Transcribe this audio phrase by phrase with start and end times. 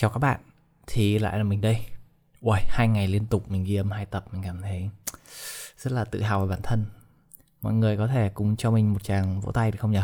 [0.00, 0.40] Chào các bạn,
[0.86, 1.80] thì lại là mình đây.
[2.40, 4.90] Uầy, hai ngày liên tục mình ghi âm hai tập mình cảm thấy
[5.78, 6.84] rất là tự hào về bản thân.
[7.62, 10.00] Mọi người có thể cùng cho mình một tràng vỗ tay được không nhỉ?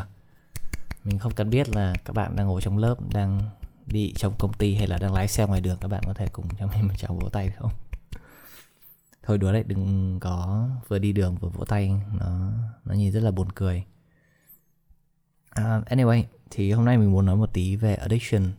[1.05, 3.41] Mình không cần biết là các bạn đang ngồi trong lớp, đang
[3.87, 6.29] đi trong công ty hay là đang lái xe ngoài đường các bạn có thể
[6.33, 7.73] cùng cho mình một tràng vỗ tay được không?
[9.23, 12.51] Thôi đùa đấy, đừng có vừa đi đường vừa vỗ tay, nó
[12.85, 13.85] nó nhìn rất là buồn cười.
[15.61, 18.53] Uh, anyway, thì hôm nay mình muốn nói một tí về addiction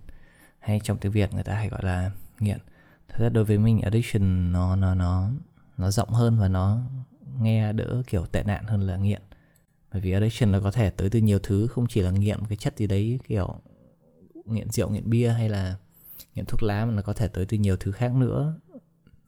[0.68, 2.58] hay trong tiếng Việt người ta hay gọi là nghiện.
[3.08, 5.30] Thật ra đối với mình addiction nó nó nó
[5.78, 6.82] nó rộng hơn và nó
[7.42, 9.22] nghe đỡ kiểu tệ nạn hơn là nghiện.
[9.92, 12.46] Bởi vì addiction nó có thể tới từ nhiều thứ, không chỉ là nghiện một
[12.50, 13.60] cái chất gì đấy kiểu
[14.46, 15.76] nghiện rượu, nghiện bia hay là
[16.36, 18.60] nghiện thuốc lá mà nó có thể tới từ nhiều thứ khác nữa.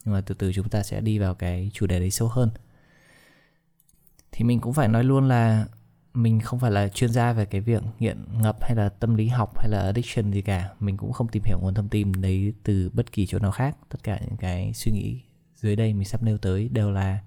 [0.05, 2.49] Nhưng mà từ từ chúng ta sẽ đi vào cái chủ đề đấy sâu hơn.
[4.31, 5.65] Thì mình cũng phải nói luôn là
[6.21, 9.27] mình không phải là chuyên gia về cái việc nghiện ngập hay là tâm lý
[9.27, 10.69] học hay là addiction gì cả.
[10.79, 13.77] Mình cũng không tìm hiểu nguồn thông tin đấy từ bất kỳ chỗ nào khác.
[13.89, 15.21] Tất cả những cái suy nghĩ
[15.55, 17.20] dưới đây mình sắp nêu tới đều là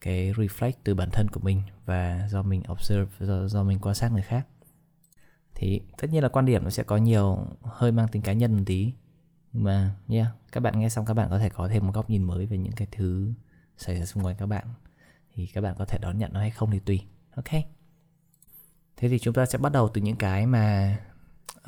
[0.00, 3.94] cái reflect từ bản thân của mình và do mình observe do, do mình quan
[3.94, 4.46] sát người khác.
[5.54, 8.56] Thì tất nhiên là quan điểm nó sẽ có nhiều hơi mang tính cá nhân
[8.56, 8.92] một tí.
[9.52, 12.10] Nhưng mà yeah, các bạn nghe xong các bạn có thể có thêm một góc
[12.10, 13.32] nhìn mới về những cái thứ
[13.76, 14.66] xảy ra xung quanh các bạn.
[15.34, 17.00] Thì các bạn có thể đón nhận nó hay không thì tùy.
[17.34, 17.81] Ok
[19.02, 20.98] thế thì chúng ta sẽ bắt đầu từ những cái mà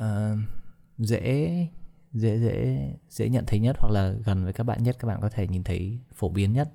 [0.03, 0.39] uh,
[0.97, 1.67] dễ
[2.13, 5.21] dễ dễ dễ nhận thấy nhất hoặc là gần với các bạn nhất các bạn
[5.21, 6.69] có thể nhìn thấy phổ biến nhất.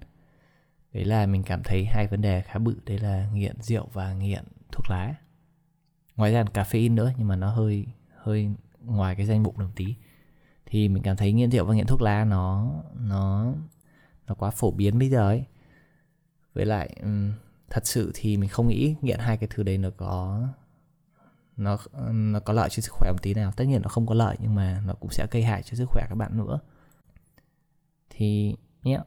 [0.92, 4.12] Đấy là mình cảm thấy hai vấn đề khá bự đấy là nghiện rượu và
[4.12, 5.14] nghiện thuốc lá.
[6.16, 8.50] Ngoài ra là caffeine nữa nhưng mà nó hơi hơi
[8.80, 9.94] ngoài cái danh mục một tí.
[10.66, 13.54] Thì mình cảm thấy nghiện rượu và nghiện thuốc lá nó nó
[14.26, 15.44] nó quá phổ biến bây giờ ấy.
[16.54, 17.32] Với lại um,
[17.70, 20.42] thật sự thì mình không nghĩ nghiện hai cái thứ đấy nó có
[21.56, 21.78] nó
[22.12, 23.52] nó có lợi cho sức khỏe một tí nào.
[23.52, 25.86] Tất nhiên nó không có lợi nhưng mà nó cũng sẽ gây hại cho sức
[25.88, 26.58] khỏe các bạn nữa.
[28.10, 29.06] Thì nhé yeah,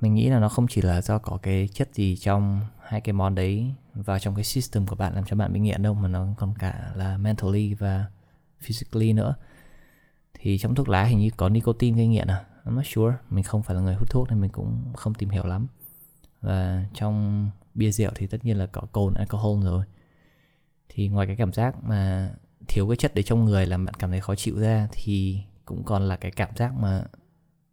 [0.00, 3.12] mình nghĩ là nó không chỉ là do có cái chất gì trong hai cái
[3.12, 6.08] món đấy vào trong cái system của bạn làm cho bạn bị nghiện đâu mà
[6.08, 8.06] nó còn cả là mentally và
[8.60, 9.34] physically nữa.
[10.34, 12.44] Thì trong thuốc lá hình như có nicotine gây nghiện à?
[12.64, 13.16] I'm not sure.
[13.30, 15.66] Mình không phải là người hút thuốc nên mình cũng không tìm hiểu lắm.
[16.40, 19.84] Và trong bia rượu thì tất nhiên là có cồn alcohol rồi.
[20.88, 22.30] Thì ngoài cái cảm giác mà
[22.68, 25.84] thiếu cái chất đấy trong người làm bạn cảm thấy khó chịu ra thì cũng
[25.84, 27.04] còn là cái cảm giác mà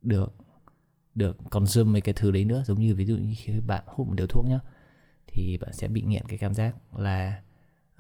[0.02, 0.34] được
[1.16, 2.64] được còn consume mấy cái thứ đấy nữa.
[2.66, 4.60] Giống như ví dụ như khi bạn hút một điếu thuốc nhá
[5.28, 7.42] thì bạn sẽ bị nghiện cái cảm giác là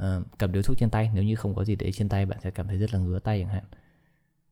[0.04, 1.12] uh, cầm điếu thuốc trên tay.
[1.14, 3.20] Nếu như không có gì để trên tay bạn sẽ cảm thấy rất là ngứa
[3.20, 3.64] tay chẳng hạn.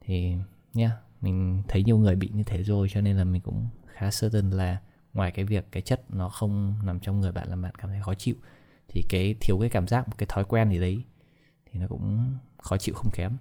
[0.02, 0.36] Thì
[0.74, 3.68] nhá yeah, mình thấy nhiều người bị như thế rồi cho nên là mình cũng
[3.86, 4.78] khá certain là
[5.18, 8.02] ngoài cái việc cái chất nó không nằm trong người bạn làm bạn cảm thấy
[8.02, 8.36] khó chịu
[8.88, 11.04] thì cái thiếu cái cảm giác một cái thói quen gì đấy
[11.66, 13.38] thì nó cũng khó chịu không kém.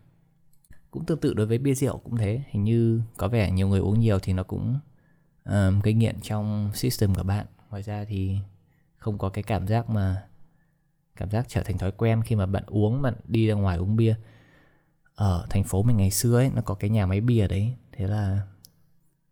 [0.91, 3.81] Cũng tương tự đối với bia rượu cũng thế hình như có vẻ nhiều người
[3.81, 4.79] uống nhiều thì nó cũng
[5.45, 7.47] um, gây nghiện trong system của bạn.
[7.71, 8.39] Ngoài ra thì
[8.97, 10.23] không có cái cảm giác mà
[11.17, 13.97] cảm giác trở thành thói quen khi mà bạn uống bạn đi ra ngoài uống
[13.97, 14.15] bia.
[15.15, 18.07] Ở thành phố mình ngày xưa ấy nó có cái nhà máy bia đấy thế
[18.07, 18.41] là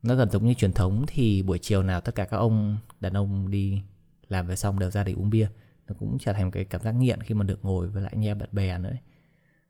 [0.05, 3.13] nó gần giống như truyền thống thì buổi chiều nào tất cả các ông, đàn
[3.13, 3.83] ông đi
[4.29, 5.49] làm về xong đều ra để uống bia.
[5.89, 8.13] Nó cũng trở thành một cái cảm giác nghiện khi mà được ngồi với lại
[8.17, 8.93] nghe bạn bè nữa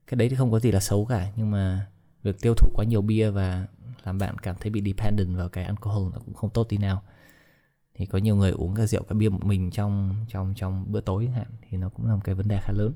[0.06, 1.86] cái đấy thì không có gì là xấu cả, nhưng mà
[2.22, 3.66] việc tiêu thụ quá nhiều bia và
[4.04, 7.02] làm bạn cảm thấy bị dependent vào cái alcohol nó cũng không tốt tí nào.
[7.94, 11.00] Thì có nhiều người uống cả rượu, cả bia một mình trong trong trong bữa
[11.00, 12.92] tối hạn, thì nó cũng là một cái vấn đề khá lớn.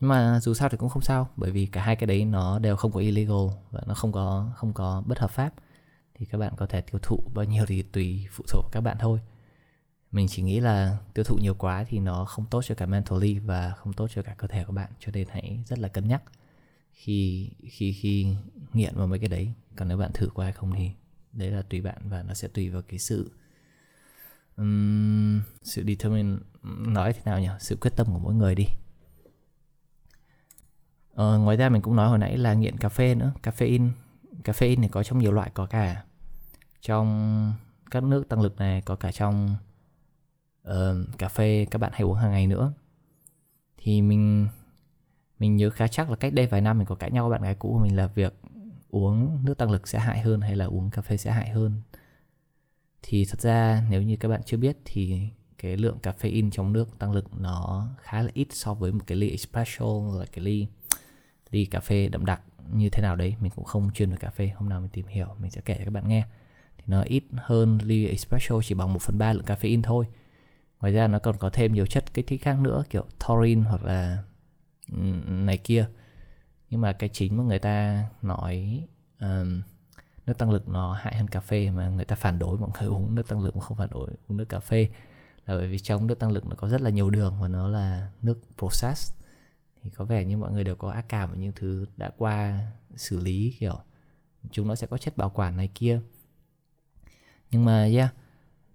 [0.00, 2.58] Nhưng mà dù sao thì cũng không sao, bởi vì cả hai cái đấy nó
[2.58, 5.54] đều không có illegal và nó không có không có bất hợp pháp
[6.18, 8.96] thì các bạn có thể tiêu thụ bao nhiêu thì tùy phụ thuộc các bạn
[9.00, 9.20] thôi.
[10.10, 13.38] Mình chỉ nghĩ là tiêu thụ nhiều quá thì nó không tốt cho cả mentally
[13.38, 16.08] và không tốt cho cả cơ thể của bạn cho nên hãy rất là cân
[16.08, 16.22] nhắc
[16.92, 18.26] khi khi khi
[18.72, 19.52] nghiện vào mấy cái đấy.
[19.76, 20.90] Còn nếu bạn thử qua hay không thì
[21.32, 23.30] đấy là tùy bạn và nó sẽ tùy vào cái sự
[24.56, 27.48] um, sự determine nói thế nào nhỉ?
[27.60, 28.64] Sự quyết tâm của mỗi người đi.
[31.14, 33.32] Ờ, ngoài ra mình cũng nói hồi nãy là nghiện cà phê nữa.
[33.42, 33.90] Caffeine
[34.44, 36.04] caffeine thì có trong nhiều loại có cả
[36.86, 37.52] trong
[37.90, 39.56] các nước tăng lực này có cả trong
[40.68, 40.74] uh,
[41.18, 42.72] cà phê các bạn hay uống hàng ngày nữa.
[43.76, 44.48] Thì mình
[45.38, 47.42] mình nhớ khá chắc là cách đây vài năm mình có cãi nhau với bạn
[47.42, 48.34] gái cũ của mình là việc
[48.90, 51.82] uống nước tăng lực sẽ hại hơn hay là uống cà phê sẽ hại hơn.
[53.02, 55.28] Thì thật ra nếu như các bạn chưa biết thì
[55.58, 59.18] cái lượng caffeine trong nước tăng lực nó khá là ít so với một cái
[59.18, 59.86] ly espresso
[60.18, 60.66] là cái ly
[61.50, 62.42] ly cà phê đậm đặc
[62.72, 63.36] như thế nào đấy.
[63.40, 65.74] Mình cũng không chuyên về cà phê hôm nào mình tìm hiểu mình sẽ kể
[65.78, 66.24] cho các bạn nghe
[66.86, 70.06] nó ít hơn ly espresso chỉ bằng 1 phần ba lượng caffeine thôi.
[70.80, 73.84] Ngoài ra nó còn có thêm nhiều chất kích thích khác nữa kiểu taurine hoặc
[73.84, 74.22] là
[75.28, 75.88] này kia.
[76.70, 78.86] Nhưng mà cái chính mà người ta nói
[79.20, 79.62] um,
[80.26, 82.88] nước tăng lực nó hại hơn cà phê mà người ta phản đối mọi người
[82.88, 84.88] uống nước tăng lực mà không phản đối uống nước cà phê.
[85.46, 87.68] Là bởi vì trong nước tăng lực nó có rất là nhiều đường và nó
[87.68, 89.12] là nước process
[89.82, 92.60] thì có vẻ như mọi người đều có ác cảm với những thứ đã qua
[92.96, 93.78] xử lý kiểu
[94.50, 96.00] chúng nó sẽ có chất bảo quản này kia
[97.50, 98.14] nhưng mà yeah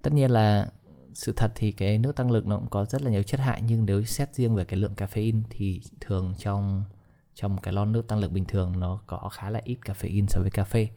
[0.01, 0.67] tất nhiên là
[1.13, 3.61] sự thật thì cái nước tăng lực nó cũng có rất là nhiều chất hại.
[3.61, 6.83] Nhưng nếu xét riêng về cái lượng caffeine thì thường trong
[7.35, 10.41] trong cái lon nước tăng lực bình thường nó có khá là ít caffeine so
[10.41, 10.89] với cà phê.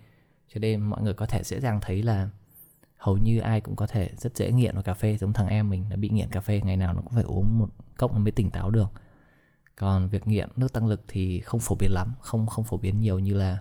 [0.55, 2.29] Cho nên mọi người có thể dễ dàng thấy là
[2.97, 5.17] hầu như ai cũng có thể rất dễ nghiện vào cà phê.
[5.17, 7.59] Giống thằng em mình nó bị nghiện cà phê ngày nào nó cũng phải uống
[7.59, 8.93] một cốc nó mới tỉnh táo được.
[9.77, 13.01] Còn việc nghiện nước tăng lực thì không phổ biến lắm không không phổ biến
[13.01, 13.59] nhiều như là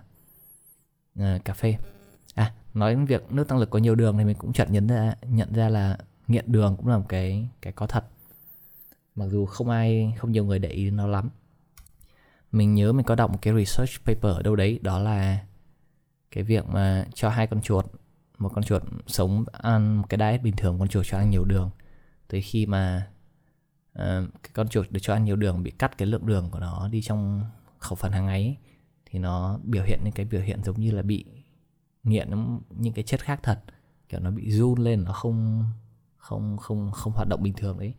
[1.18, 1.76] uh, cà phê
[2.34, 4.86] à nói đến việc nước tăng lực có nhiều đường thì mình cũng chợt nhận
[4.86, 5.98] ra nhận ra là
[6.28, 8.04] nghiện đường cũng là một cái cái có thật.
[9.14, 11.30] Mặc dù không ai không nhiều người để ý nó lắm.
[12.52, 15.38] Mình nhớ mình có đọc một cái research paper ở đâu đấy đó là
[16.30, 17.86] cái việc mà cho hai con chuột
[18.38, 21.44] một con chuột sống ăn một cái diet bình thường con chuột cho ăn nhiều
[21.44, 21.70] đường.
[22.28, 23.08] Tới khi mà
[23.98, 24.02] uh,
[24.42, 26.88] cái con chuột được cho ăn nhiều đường bị cắt cái lượng đường của nó
[26.88, 27.44] đi trong
[27.78, 28.56] khẩu phần hàng ngày ấy,
[29.06, 31.24] thì nó biểu hiện những cái biểu hiện giống như là bị
[32.04, 32.30] nghiện
[32.70, 33.60] những cái chất khác thật.
[34.08, 35.64] Kiểu nó bị run lên nó không
[36.16, 37.94] không không không hoạt động bình thường đấy.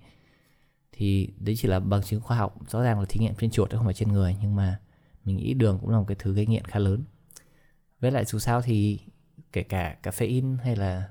[0.91, 2.69] Thì đấy chỉ là bằng chứng khoa học.
[2.69, 4.79] Rõ ràng là thí nghiệm trên chuột chứ không phải trên người nhưng mà
[5.25, 7.03] mình nghĩ đường cũng là một cái thứ gây nghiện khá lớn.
[7.99, 8.99] Với lại dù sao thì
[9.51, 11.09] kể cả caffeine hay là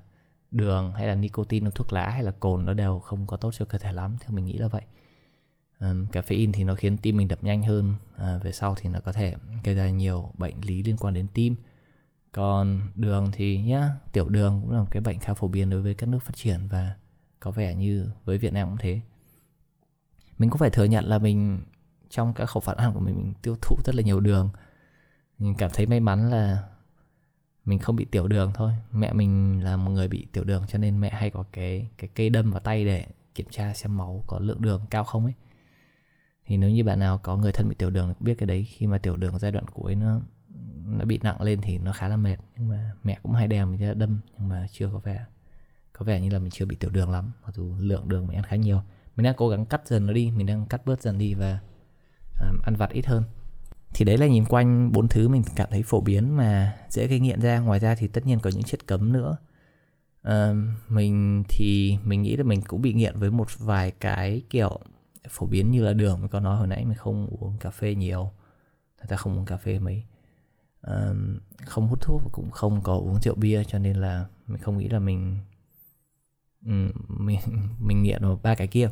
[0.51, 3.65] đường hay là nicotine thuốc lá hay là cồn nó đều không có tốt cho
[3.65, 4.83] cơ thể lắm theo mình nghĩ là vậy.
[5.81, 9.01] Um, caffeine thì nó khiến tim mình đập nhanh hơn à, về sau thì nó
[9.01, 11.57] có thể gây ra nhiều bệnh lý liên quan đến tim
[12.35, 15.83] còn đường thì nhá, tiểu đường cũng là một cái bệnh khá phổ biến đối
[15.83, 16.95] với các nước phát triển và
[17.41, 19.01] có vẻ như với Việt Nam cũng thế.
[20.39, 21.61] Mình cũng phải thừa nhận là mình,
[22.11, 24.49] trong các khẩu phần ăn của mình mình tiêu thụ rất là nhiều đường.
[25.39, 26.65] Mình cảm thấy may mắn là
[27.65, 28.73] mình không bị tiểu đường thôi.
[28.93, 32.11] Mẹ mình là một người bị tiểu đường cho nên mẹ hay có cái cái
[32.15, 35.35] cây đâm vào tay để kiểm tra xem máu có lượng đường cao không ấy.
[36.47, 38.65] Thì nếu như bạn nào có người thân bị tiểu đường biết cái đấy.
[38.65, 40.21] Khi mà tiểu đường giai đoạn cuối nó
[40.87, 42.37] nó bị nặng lên thì nó khá là mệt.
[42.57, 45.25] Nhưng mà mẹ cũng hay đèo mình ra đâm nhưng mà chưa có vẻ
[45.93, 48.37] có vẻ như là mình chưa bị tiểu đường lắm mặc dù lượng đường mình
[48.37, 48.83] ăn khá nhiều.
[49.17, 51.59] Mình đang cố gắng cắt dần nó đi mình đang cắt bớt dần đi và
[52.41, 53.25] um, ăn vặt ít hơn.
[53.95, 57.21] Thì đấy là nhìn quanh bốn thứ mình cảm thấy phổ biến mà dễ gây
[57.21, 57.59] nghiện ra.
[57.59, 59.37] Ngoài ra thì tất nhiên có những chất cấm nữa.
[60.23, 64.81] Um, mình thì mình nghĩ là mình cũng bị nghiện với một vài cái kiểu
[65.29, 67.95] phổ biến như là đường mình có nói hồi nãy mình không uống cà phê
[67.95, 68.31] nhiều
[68.99, 70.05] thật ra không uống cà phê mấy
[71.65, 74.79] không hút thuốc và cũng không có uống rượu bia cho nên là mình không
[74.79, 75.39] nghĩ là mình
[76.67, 77.39] um, mình
[77.81, 78.89] mình nghiện vào ba cái kia.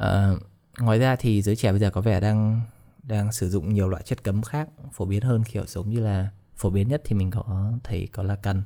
[0.00, 0.42] Uh,
[0.78, 2.60] ngoài ra thì giới trẻ bây giờ có vẻ đang
[3.02, 6.30] đang sử dụng nhiều loại chất cấm khác phổ biến hơn kiểu giống như là
[6.56, 8.62] phổ biến nhất thì mình có thấy có là cần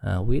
[0.00, 0.40] uh, weed.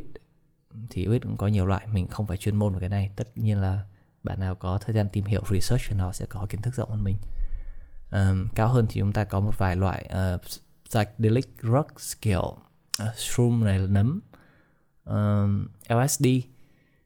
[0.90, 3.10] Thì weed cũng có nhiều loại mình không phải chuyên môn về cái này.
[3.16, 3.84] Tất nhiên là
[4.22, 6.90] bạn nào có thời gian tìm hiểu research thì nó sẽ có kiến thức rộng
[6.90, 7.16] hơn mình.
[8.12, 10.40] Um, cao hơn thì chúng ta có một vài loại uh,
[10.88, 11.86] psychedelic drug
[12.20, 12.56] kiểu
[13.02, 14.20] uh, shroom này là nấm.
[15.10, 16.26] Uh, LSD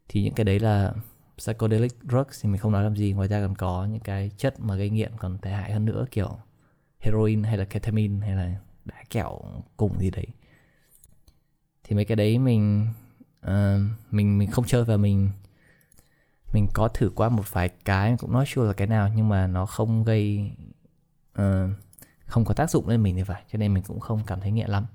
[0.09, 0.93] thì những cái đấy là
[1.39, 3.13] psychedelic drugs thì mình không nói làm gì.
[3.13, 6.07] Ngoài ra còn có những cái chất mà gây nghiện còn tệ hại hơn nữa
[6.11, 6.39] kiểu
[6.99, 8.55] heroin hay là ketamine hay là
[8.85, 9.41] đá kẹo
[9.77, 10.27] cùng gì đấy.
[11.85, 12.87] Thì mấy cái đấy mình
[13.47, 13.53] uh,
[14.11, 15.31] mình mình không chơi và mình
[16.53, 19.47] mình có thử qua một vài cái cũng nói sure là cái nào nhưng mà
[19.47, 20.51] nó không gây
[21.39, 21.45] uh,
[22.29, 24.51] không có tác dụng lên mình thì phải, cho nên mình cũng không cảm thấy
[24.51, 24.87] nghiện lắm.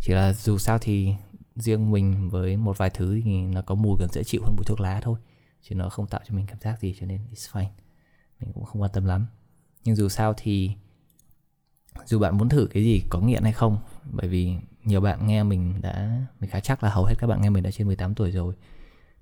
[0.00, 1.14] Chỉ là dù sao thì
[1.56, 4.64] riêng mình với một vài thứ thì nó có mùi còn dễ chịu hơn mùi
[4.64, 5.18] thuốc lá thôi,
[5.62, 7.68] chứ nó không tạo cho mình cảm giác gì, cho nên it's fine.
[8.40, 9.26] Mình cũng không quan tâm lắm.
[9.84, 10.70] Nhưng dù sao thì
[12.04, 13.78] dù bạn muốn thử cái gì, có nghiện hay không,
[14.10, 17.42] bởi vì nhiều bạn nghe mình đã, mình khá chắc là hầu hết các bạn
[17.42, 18.54] nghe mình đã trên 18 tuổi rồi,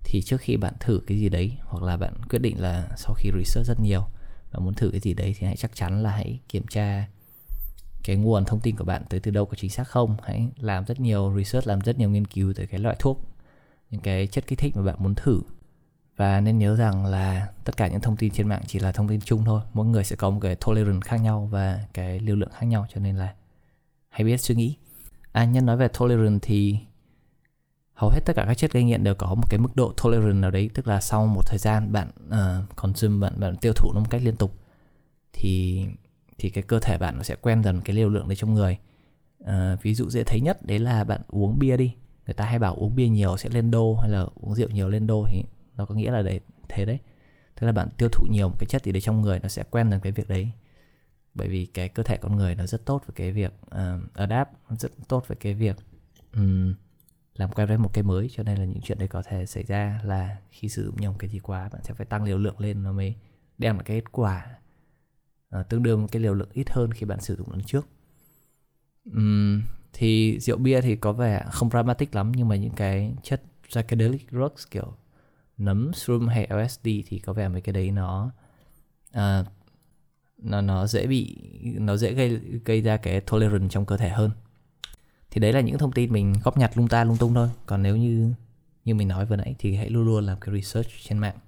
[0.04, 3.14] thì trước khi bạn thử cái gì đấy, hoặc là bạn quyết định là sau
[3.18, 4.06] khi research rất nhiều
[4.50, 7.08] và muốn thử cái gì đấy thì hãy chắc chắn là hãy kiểm tra
[8.04, 10.16] cái nguồn thông tin của bạn tới từ đâu có chính xác không.
[10.22, 13.28] Hãy làm rất nhiều research, làm rất nhiều nghiên cứu tới cái loại thuốc,
[13.90, 15.40] những cái chất kích thích mà bạn muốn thử.
[16.16, 19.08] Và nên nhớ rằng là tất cả những thông tin trên mạng chỉ là thông
[19.08, 19.60] tin chung thôi.
[19.72, 22.86] Mỗi người sẽ có một cái tolerance khác nhau và cái lưu lượng khác nhau,
[22.94, 23.34] cho nên là
[24.08, 24.76] hãy biết suy nghĩ.
[25.32, 26.78] À nhân nói về tolerance thì
[28.00, 30.40] hầu hết tất cả các chất gây nghiện đều có một cái mức độ tolerance
[30.40, 33.92] nào đấy tức là sau một thời gian bạn uh, consume bạn bạn tiêu thụ
[33.94, 34.54] nó một cách liên tục
[35.32, 35.84] thì
[36.40, 38.78] thì cái cơ thể bạn nó sẽ quen dần cái liều lượng đấy trong người.
[39.44, 41.94] À, ví dụ dễ thấy nhất đấy là bạn uống bia đi.
[42.26, 44.88] Người ta hay bảo uống bia nhiều sẽ lên đô hay là uống rượu nhiều
[44.88, 45.44] lên đô thì
[45.76, 46.98] nó có nghĩa là đấy thế đấy.
[47.60, 49.62] Tức là bạn tiêu thụ nhiều một cái chất gì đấy trong người nó sẽ
[49.70, 50.50] quen dần cái việc đấy.
[51.34, 54.50] Bởi vì cái cơ thể con người nó rất tốt với cái việc uh, adapt
[54.78, 55.76] rất tốt với cái việc
[56.34, 56.74] um,
[57.40, 59.64] làm quen với một cái mới cho nên là những chuyện đấy có thể xảy
[59.64, 62.60] ra là khi sử dụng nhiều cái gì quá bạn sẽ phải tăng liều lượng
[62.60, 63.14] lên nó mới
[63.58, 64.46] đem lại cái kết quả
[65.60, 67.86] uh, tương đương cái liều lượng ít hơn khi bạn sử dụng lần trước.
[69.14, 73.42] Um, thì rượu bia thì có vẻ không dramatic lắm nhưng mà những cái chất
[73.68, 74.94] psychedelic drugs kiểu
[75.56, 78.32] nấm shroom hay LSD thì có vẻ mấy cái đấy nó
[79.10, 79.46] uh,
[80.38, 84.30] nó nó dễ bị nó dễ gây gây ra cái tolerance trong cơ thể hơn
[85.30, 87.48] thì đấy là những thông tin mình góp nhặt lung ta lung tung thôi.
[87.66, 88.34] Còn nếu như
[88.84, 91.38] như mình nói vừa nãy thì hãy luôn luôn làm cái research trên mạng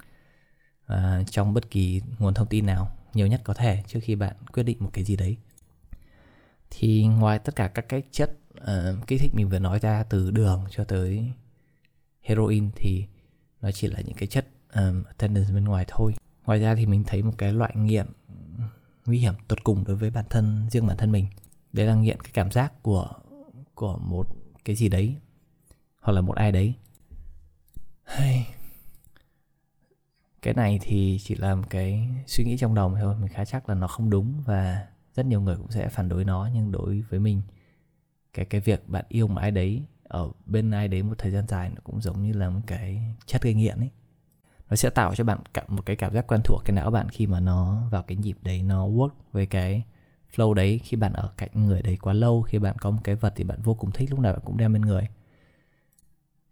[0.86, 4.36] à, trong bất kỳ nguồn thông tin nào nhiều nhất có thể trước khi bạn
[4.52, 5.36] quyết định một cái gì đấy.
[6.70, 10.30] Thì ngoài tất cả các cái chất uh, kích thích mình vừa nói ra từ
[10.30, 11.32] đường cho tới
[12.22, 13.04] heroin thì
[13.60, 16.14] nó chỉ là những cái chất um, attendance bên ngoài thôi.
[16.46, 18.06] Ngoài ra thì mình thấy một cái loại nghiện
[19.06, 21.26] nguy hiểm tột cùng đối với bản thân riêng bản thân mình.
[21.72, 23.10] Đấy là nghiện cái cảm giác của
[23.82, 24.26] của một
[24.64, 25.16] cái gì đấy,
[26.00, 26.74] hoặc là một ai đấy.
[28.04, 28.46] Hay.
[30.42, 33.68] Cái này thì chỉ là một cái suy nghĩ trong đầu thôi, mình khá chắc
[33.68, 36.48] là nó không đúng và rất nhiều người cũng sẽ phản đối nó.
[36.54, 37.42] Nhưng đối với mình,
[38.32, 41.48] cái cái việc bạn yêu một ai đấy ở bên ai đấy một thời gian
[41.48, 43.90] dài nó cũng giống như là một cái chất gây nghiện ấy.
[44.70, 47.08] Nó sẽ tạo cho bạn cảm một cái cảm giác quen thuộc cái não bạn
[47.08, 49.84] khi mà nó vào cái nhịp đấy, nó work với cái
[50.34, 53.14] flow đấy khi bạn ở cạnh người đấy quá lâu khi bạn có một cái
[53.14, 55.08] vật thì bạn vô cùng thích lúc nào bạn cũng đem bên người.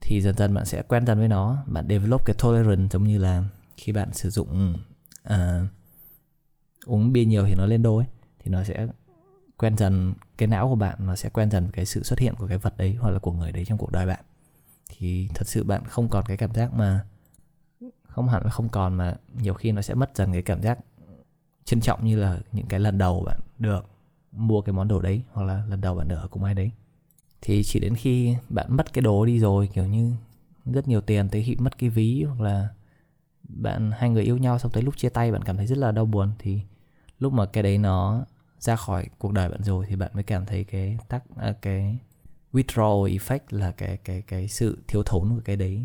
[0.01, 3.19] Thì dần dần bạn sẽ quen dần với nó bạn develop cái tolerance giống như
[3.19, 3.45] là
[3.77, 4.75] khi bạn sử dụng
[5.29, 5.35] uh,
[6.87, 8.05] uống bia nhiều thì nó lên đôi
[8.39, 8.89] thì nó sẽ
[9.57, 12.47] quen dần cái não của bạn nó sẽ quen dần cái sự xuất hiện của
[12.47, 14.25] cái vật đấy hoặc là của người đấy trong cuộc đời bạn.
[14.89, 17.05] Thì thật sự bạn không còn cái cảm giác mà
[18.09, 20.79] không hẳn là không còn mà nhiều khi nó sẽ mất dần cái cảm giác
[21.65, 23.87] trân trọng như là những cái lần đầu bạn được
[24.33, 26.71] mua cái món đồ đấy hoặc là lần đầu bạn ở cùng ai đấy.
[27.43, 30.13] Thì chỉ đến khi bạn mất cái đồ đi rồi kiểu như
[30.67, 32.69] rất nhiều tiền tới khi mất cái ví hoặc là
[33.43, 35.93] bạn hai người yêu nhau xong tới lúc chia tay bạn cảm thấy rất là
[35.93, 36.61] đau buồn thì
[37.19, 38.25] lúc mà cái đấy nó
[38.59, 41.99] ra khỏi cuộc đời bạn rồi thì bạn mới cảm thấy cái tác à, cái
[42.53, 45.83] withdrawal effect là cái cái cái sự thiếu thốn của cái đấy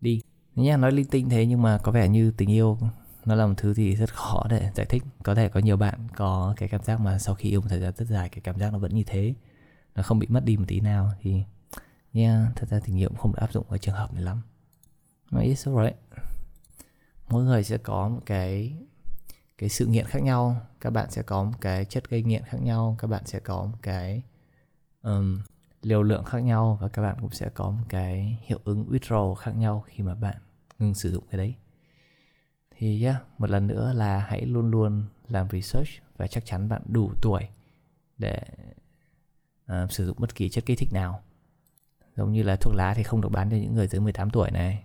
[0.00, 0.20] đi.
[0.54, 2.78] Nha nói linh tinh thế nhưng mà có vẻ như tình yêu
[3.24, 5.02] nó là một thứ gì rất khó để giải thích.
[5.22, 7.80] Có thể có nhiều bạn có cái cảm giác mà sau khi yêu một thời
[7.80, 9.34] gian rất dài cái cảm giác nó vẫn như thế.
[9.94, 11.12] Nó không bị mất đi một tí nào.
[11.20, 11.42] Thì
[12.12, 14.22] nha yeah, thật ra tình yêu cũng không được áp dụng ở trường hợp này
[14.22, 14.42] lắm.
[15.30, 15.96] Nói it's alright.
[17.28, 18.76] Mỗi người sẽ có một cái
[19.58, 20.56] cái sự nghiện khác nhau.
[20.80, 22.96] Các bạn sẽ có một cái chất gây nghiện khác nhau.
[22.98, 24.22] Các bạn sẽ có một cái
[25.02, 25.40] um,
[25.82, 26.78] liều lượng khác nhau.
[26.80, 30.14] Và các bạn cũng sẽ có một cái hiệu ứng withdrawal khác nhau khi mà
[30.14, 30.36] bạn
[30.78, 31.54] ngừng sử dụng cái đấy
[32.78, 36.82] thì yeah, một lần nữa là hãy luôn luôn làm research và chắc chắn bạn
[36.86, 37.48] đủ tuổi
[38.18, 38.40] để
[39.72, 41.22] uh, sử dụng bất kỳ chất kích thích nào.
[42.16, 44.50] Giống như là thuốc lá thì không được bán cho những người dưới 18 tuổi
[44.50, 44.84] này.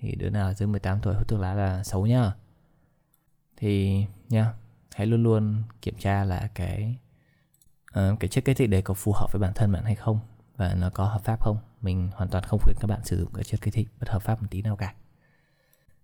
[0.00, 2.32] Thì đứa nào dưới 18 tuổi hút thuốc lá là xấu nhá.
[3.56, 4.52] Thì nha
[4.94, 6.96] hãy luôn luôn kiểm tra là cái
[7.98, 10.20] uh, cái chất kích thích đấy có phù hợp với bản thân bạn hay không
[10.56, 11.56] và nó có hợp pháp không.
[11.80, 14.22] Mình hoàn toàn không khuyên các bạn sử dụng cái chất kích thích bất hợp
[14.22, 14.94] pháp một tí nào cả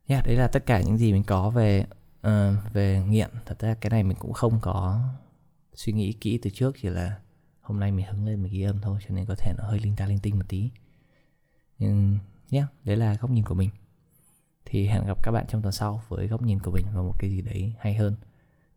[0.09, 1.87] yeah, à, đấy là tất cả những gì mình có về
[2.27, 2.33] uh,
[2.73, 3.31] về nghiện.
[3.47, 5.00] Thật ra cái này mình cũng không có
[5.75, 7.19] suy nghĩ kỹ từ trước chỉ là
[7.61, 9.81] hôm nay mình hứng lên mình ghi âm thôi cho nên có thể nó hơi
[9.81, 10.71] linh ta linh tinh một tí.
[11.79, 12.19] Nhưng
[12.50, 13.71] yeah, đấy là góc nhìn của mình.
[14.65, 17.15] Thì hẹn gặp các bạn trong tuần sau với góc nhìn của mình và một
[17.19, 18.15] cái gì đấy hay hơn.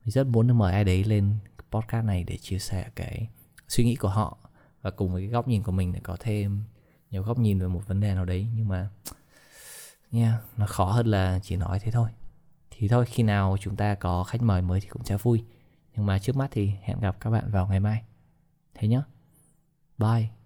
[0.06, 1.36] Mình rất muốn mời ai đấy lên
[1.72, 3.30] podcast này để chia sẻ cái
[3.68, 4.38] suy nghĩ của họ
[4.82, 6.64] và cùng với cái góc nhìn của mình để có thêm
[7.12, 8.48] nhiều góc nhìn về một vấn đề nào đấy.
[8.56, 8.90] Nhưng mà
[10.12, 10.30] nha.
[10.30, 12.10] Yeah, nó khó hơn là chỉ nói thế thôi.
[12.72, 15.46] Thì thôi khi nào chúng ta có khách mời mới thì cũng sẽ vui.
[15.96, 18.04] Nhưng mà trước mắt thì hẹn gặp các bạn vào ngày mai.
[18.74, 19.04] Thế nhá.
[19.98, 20.41] Bye.